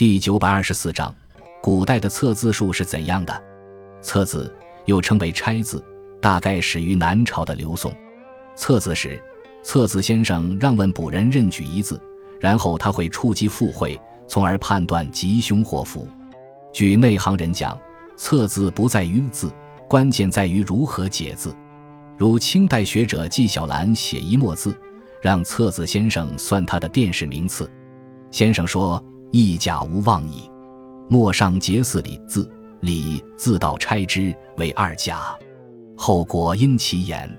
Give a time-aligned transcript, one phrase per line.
[0.00, 1.14] 第九百二十四章，
[1.60, 3.42] 古代的测字术是怎样的？
[4.00, 4.50] 测字
[4.86, 5.84] 又称为拆字，
[6.22, 7.94] 大概始于南朝的刘宋。
[8.56, 9.22] 测字时，
[9.62, 12.00] 测字先生让问卜人任举一字，
[12.40, 16.08] 然后他会触及附会，从而判断吉凶祸福。
[16.72, 17.78] 据内行人讲，
[18.16, 19.52] 测字不在于字，
[19.86, 21.54] 关键在于如何解字。
[22.16, 24.74] 如清代学者纪晓岚写一墨字，
[25.20, 27.70] 让测字先生算他的殿试名次。
[28.30, 28.98] 先生说。
[29.32, 30.50] 一甲无妄矣，
[31.08, 32.50] 莫上节四礼字，
[32.80, 35.38] 礼字道拆之为二甲，
[35.96, 37.30] 后果因其言。